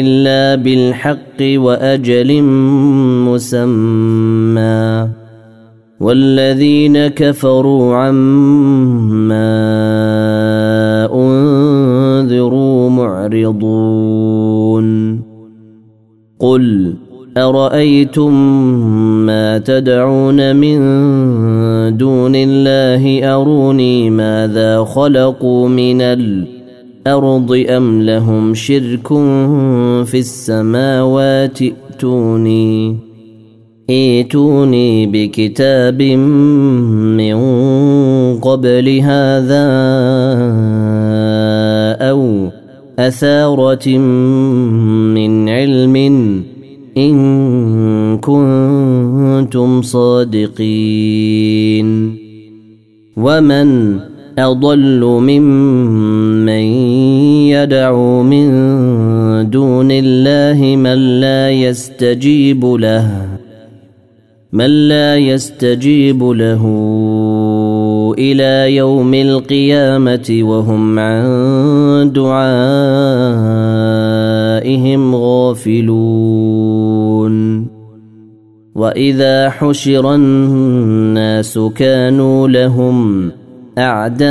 إلا 0.00 0.54
بالحق 0.62 1.40
وأجل 1.40 2.42
مسمى. 3.32 5.08
والذين 6.00 7.06
كفروا 7.06 7.96
عما 7.96 9.46
أنذروا 11.14 12.90
معرضون. 12.90 14.06
قل 16.40 16.94
أرأيتم 17.36 18.32
ما 19.26 19.58
تدعون 19.58 20.56
من 20.56 20.78
دون 21.96 22.32
الله 22.34 23.34
أروني 23.34 24.10
ماذا 24.10 24.84
خلقوا 24.84 25.68
من 25.68 26.00
الأرض 26.00 26.55
الأرض 27.06 27.64
أم 27.68 28.02
لهم 28.02 28.54
شرك 28.54 29.08
في 30.04 30.18
السماوات؟ 30.18 31.62
ائتوني 31.62 32.96
ائتوني 33.90 35.06
بكتاب 35.06 36.02
من 36.02 37.36
قبل 38.40 38.98
هذا 38.98 39.66
أو 42.10 42.50
أثارة 42.98 43.88
من 45.14 45.48
علم 45.48 45.96
إن 46.96 48.18
كنتم 48.18 49.82
صادقين. 49.82 50.56
ومن 53.16 54.00
أضل 54.38 55.00
ممن 55.00 56.48
يدعو 57.48 58.22
من 58.22 58.46
دون 59.50 59.90
الله 59.90 60.76
من 60.76 61.20
لا 61.20 61.50
يستجيب 61.50 62.64
له 62.64 63.26
من 64.52 64.88
لا 64.88 65.16
يستجيب 65.16 66.24
له 66.24 66.64
إلى 68.18 68.76
يوم 68.76 69.14
القيامة 69.14 70.38
وهم 70.42 70.98
عن 70.98 72.12
دعائهم 72.12 72.76
غافلون. 75.16 76.56
وإذا 78.74 79.50
حشر 79.50 80.14
الناس 80.14 81.58
كانوا 81.58 82.48
لهم 82.48 83.30
أعداء 83.78 84.26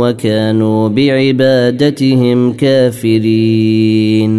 وكانوا 0.00 0.88
بعبادتهم 0.88 2.52
كافرين. 2.52 4.34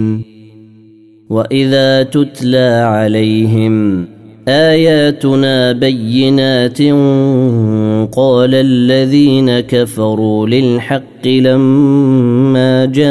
وإذا 1.29 2.03
تتلى 2.03 2.81
عليهم 2.85 4.05
آياتنا 4.47 5.71
بينات 5.71 6.81
قال 8.11 8.55
الذين 8.55 9.59
كفروا 9.59 10.47
للحق 10.47 11.27
لما 11.27 12.85
جاءهم 12.85 13.09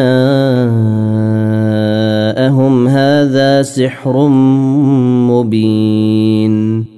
هذا 2.88 3.62
سحر 3.62 4.28
مبين. 5.28 6.97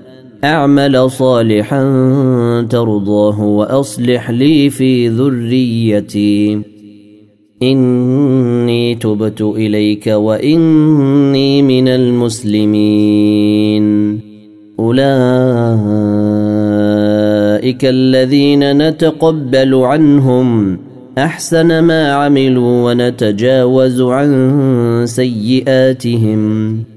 أعمل 0.43 1.11
صالحا 1.11 1.81
ترضاه 2.69 3.41
وأصلح 3.41 4.31
لي 4.31 4.69
في 4.69 5.07
ذريتي. 5.07 6.61
إني 7.63 8.95
تبت 8.95 9.41
إليك 9.41 10.07
وإني 10.07 11.61
من 11.61 11.87
المسلمين. 11.87 13.01
أولئك 14.79 15.05
الذين 17.85 18.87
نتقبل 18.87 19.75
عنهم 19.75 20.79
أحسن 21.17 21.79
ما 21.79 22.11
عملوا 22.11 22.91
ونتجاوز 22.91 24.01
عن 24.01 25.03
سيئاتهم. 25.05 26.90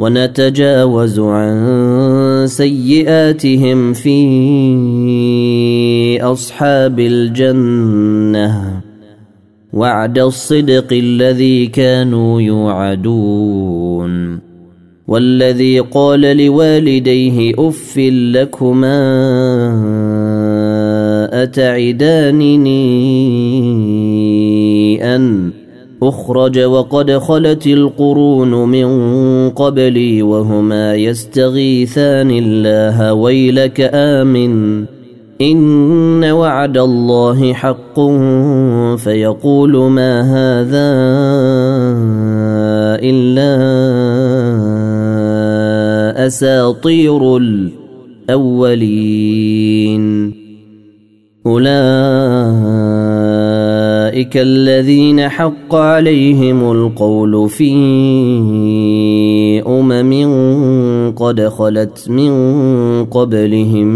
ونتجاوز 0.00 1.20
عن 1.20 2.44
سيئاتهم 2.46 3.92
في 3.92 4.18
أصحاب 6.22 7.00
الجنة. 7.00 8.80
وعد 9.72 10.18
الصدق 10.18 10.92
الذي 10.92 11.66
كانوا 11.66 12.40
يوعدون. 12.40 14.40
والذي 15.08 15.80
قال 15.80 16.20
لوالديه 16.20 17.54
اف 17.58 17.98
لكما 17.98 19.00
أتعدانني 21.32 22.80
أن 25.16 25.50
أخرج 26.02 26.58
وقد 26.58 27.10
خلت 27.10 27.66
القرون 27.66 28.68
من 28.68 28.88
قبلي 29.50 30.22
وهما 30.22 30.94
يستغيثان 30.94 32.30
الله 32.30 33.12
ويلك 33.14 33.90
آمن. 33.94 34.84
إن 35.40 36.24
وعد 36.24 36.78
الله 36.78 37.52
حق 37.52 38.00
فيقول 38.96 39.76
ما 39.76 40.20
هذا 40.22 40.90
إلا 43.02 43.50
أساطير 46.26 47.36
الأولين. 48.28 49.20
أولئك 51.46 52.29
الذين 54.36 55.28
حق 55.28 55.74
عليهم 55.74 56.72
القول 56.72 57.48
في 57.48 57.72
أمم 59.66 61.12
قد 61.16 61.40
خلت 61.40 62.10
من 62.10 62.30
قبلهم 63.04 63.86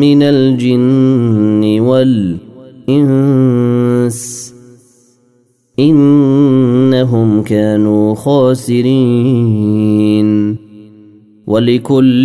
من 0.00 0.22
الجن 0.22 1.80
والإنس 2.88 4.20
إنهم 5.78 7.42
كانوا 7.42 8.14
خاسرين 8.14 9.90
ولكل 11.46 12.24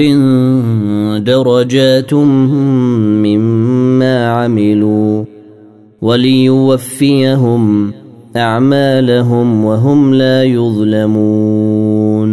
درجات 1.24 2.14
مما 3.24 4.28
عملوا 4.28 5.25
وليوفيهم 6.06 7.94
أعمالهم 8.36 9.66
وهم 9.66 10.14
لا 10.14 10.44
يظلمون. 10.44 12.26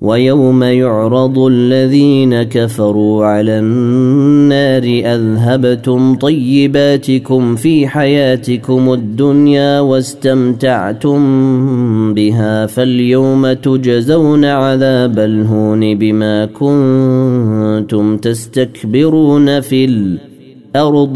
ويوم 0.00 0.62
يعرض 0.62 1.38
الذين 1.38 2.42
كفروا 2.42 3.24
على 3.24 3.58
النار 3.58 4.82
أذهبتم 5.14 6.14
طيباتكم 6.14 7.56
في 7.56 7.86
حياتكم 7.86 8.92
الدنيا 8.92 9.80
واستمتعتم 9.80 11.20
بها 12.14 12.66
فاليوم 12.66 13.52
تجزون 13.52 14.44
عذاب 14.44 15.18
الهون 15.18 15.94
بما 15.98 16.46
كنتم 16.46 18.16
تستكبرون 18.16 19.60
في 19.60 19.84
الأرض 19.84 20.29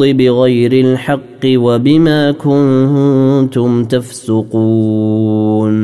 بغير 0.03 0.73
الحق 0.73 1.45
وبما 1.47 2.31
كنتم 2.33 3.85
تفسقون. 3.85 5.75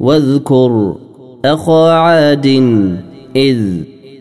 واذكر 0.00 0.94
أخا 1.44 1.92
عاد 1.92 2.46
إذ 3.36 3.58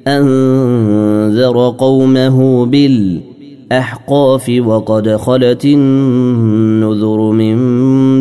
أنذر 0.08 1.70
قومه 1.70 2.66
بالأحقاف 2.66 4.52
وقد 4.66 5.16
خلت 5.16 5.66
النذر 5.66 7.32
من 7.32 7.56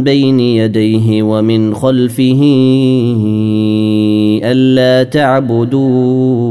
بين 0.04 0.40
يديه 0.40 1.22
ومن 1.22 1.74
خلفه 1.74 2.40
ألا 4.44 5.02
تعبدوا 5.02 6.50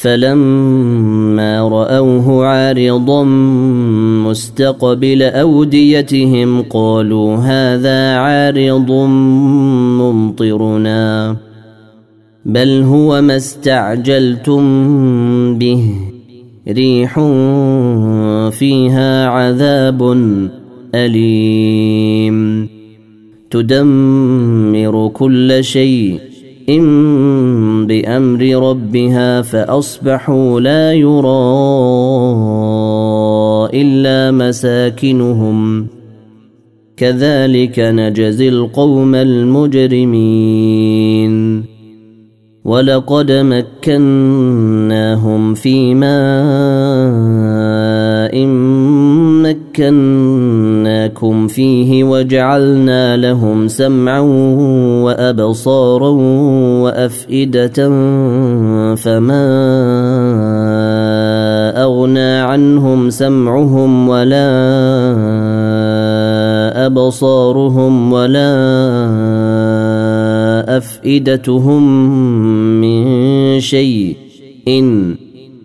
فلما 0.00 1.68
رأوه 1.68 2.46
عارضا 2.46 3.24
مستقبل 4.24 5.22
أوديتهم 5.22 6.62
قالوا 6.62 7.36
هذا 7.36 8.16
عارض 8.16 8.90
ممطرنا 10.00 11.36
بل 12.44 12.82
هو 12.82 13.22
ما 13.22 13.36
استعجلتم 13.36 14.62
به 15.58 15.94
ريح 16.68 17.14
فيها 18.50 19.26
عذاب 19.26 20.02
أليم. 20.94 22.68
تدمر 23.50 25.08
كل 25.08 25.64
شيء 25.64 26.20
بأمر 27.86 28.70
ربها 28.70 29.42
فأصبحوا 29.42 30.60
لا 30.60 30.92
يرى 30.92 31.26
إلا 33.74 34.30
مساكنهم. 34.30 35.86
كذلك 36.96 37.78
نجزي 37.78 38.48
القوم 38.48 39.14
المجرمين. 39.14 40.46
ولقد 42.64 43.32
مكناهم 43.32 43.94
في 45.54 45.94
ماء 45.94 46.16
مكناكم 51.06 51.46
فيه 51.46 52.04
وجعلنا 52.04 53.16
لهم 53.16 53.68
سمعا 53.68 54.20
وأبصارا 55.04 56.08
وأفئدة 56.82 57.88
فما 58.94 59.46
أغنى 61.82 62.38
عنهم 62.38 63.10
سمعهم 63.10 64.08
ولا 64.08 64.46
أبصارهم 66.86 68.12
ولا 68.12 68.52
أفئدتهم 70.76 72.10
من 72.80 73.60
شيء. 73.60 74.16
إن 74.68 75.15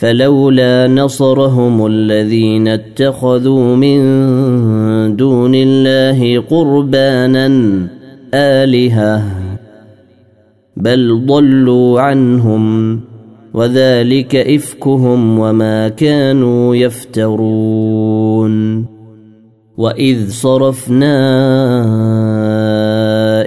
فلولا 0.00 0.88
نصرهم 0.88 1.86
الذين 1.86 2.68
اتخذوا 2.68 3.76
من 3.76 4.00
دون 5.16 5.54
الله 5.54 6.40
قربانا 6.40 7.46
آلهة 8.34 9.22
بل 10.76 11.26
ضلوا 11.26 12.00
عنهم 12.00 13.00
وذلك 13.54 14.36
إفكهم 14.36 15.38
وما 15.38 15.88
كانوا 15.88 16.76
يفترون. 16.76 18.54
وإذ 19.76 20.30
صرفنا 20.30 21.16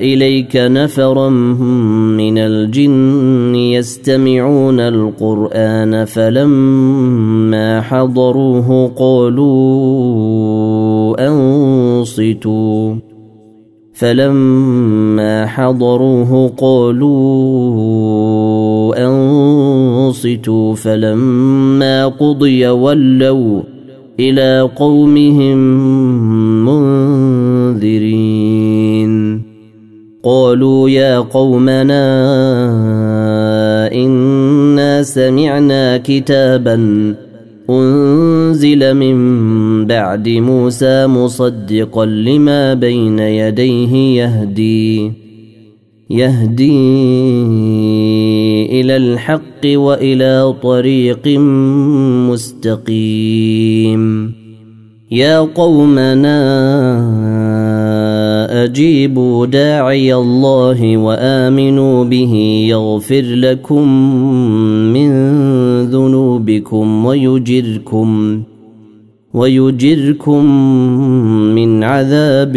إليك 0.03 0.55
نفرا 0.55 1.29
من 1.29 2.38
الجن 2.38 3.55
يستمعون 3.55 4.79
القرآن 4.79 6.05
فلما 6.05 7.81
حضروه 7.81 8.91
قالوا 8.98 9.53
أنصتوا 11.27 12.95
فلما 13.93 15.45
حضروه 15.45 16.51
قالوا 16.57 17.13
أنصتوا 19.07 20.75
فلما 20.75 22.07
قضي 22.07 22.67
ولوا 22.67 23.62
إلى 24.19 24.69
قومهم 24.75 25.57
منذرين 26.65 28.62
قالوا 30.24 30.89
يا 30.89 31.20
قومنا 31.20 32.03
إنا 33.94 35.03
سمعنا 35.03 35.98
كتابا 35.98 36.75
أنزل 37.70 38.94
من 38.94 39.18
بعد 39.86 40.30
موسى 40.30 41.08
مصدقا 41.08 42.06
لما 42.06 42.74
بين 42.74 43.20
يديه 43.20 44.24
يهدي 44.24 45.12
يهدي 46.10 46.72
إلى 48.82 48.98
الحق 48.98 49.65
وإلى 49.65 50.53
طريق 50.63 51.27
مستقيم. 52.30 54.34
يا 55.12 55.39
قومنا 55.39 56.39
أجيبوا 58.53 59.45
داعي 59.45 60.15
الله 60.15 60.98
وآمنوا 60.98 62.03
به 62.03 62.65
يغفر 62.69 63.22
لكم 63.22 63.88
من 64.93 65.10
ذنوبكم 65.83 67.05
ويجركم 67.05 68.41
ويجركم 69.33 70.45
من 71.55 71.83
عذاب 71.83 72.55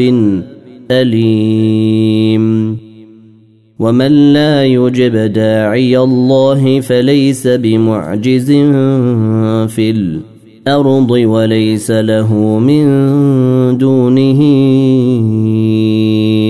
أليم. 0.90 2.76
ومن 3.78 4.32
لا 4.32 4.64
يجب 4.64 5.16
داعي 5.32 5.98
الله 5.98 6.80
فليس 6.80 7.46
بمعجز 7.46 8.50
في 9.74 9.90
الأرض 9.90 10.35
وليس 11.10 11.90
له 11.90 12.34
من 12.58 12.86
دونه 13.78 14.40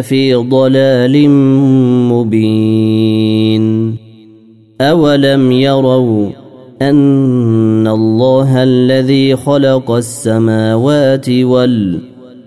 في 0.00 0.34
ضلال 0.34 1.30
مبين. 2.10 3.96
أولم 4.80 5.52
يروا 5.52 6.28
أن 6.82 7.86
الله 7.86 8.62
الذي 8.62 9.36
خلق 9.36 9.90
السماوات 9.90 11.28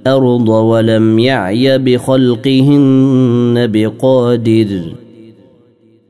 والأرض 0.06 0.50
ولم 0.50 1.20
يعي 1.20 1.78
بخلقهن 1.78 3.68
بقادر 3.74 4.82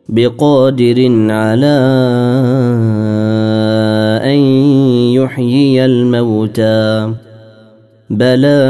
بقادر 0.10 1.32
على 1.32 1.78
أن 4.24 4.40
يحيي 5.16 5.86
الموتى. 5.86 7.14
بلى 8.10 8.62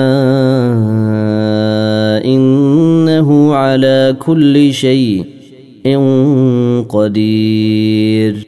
إنه 2.26 3.56
على 3.56 4.16
كل 4.20 4.74
شيء 4.74 5.26
قدير. 6.90 8.48